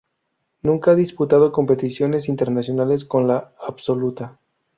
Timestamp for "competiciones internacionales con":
1.51-3.27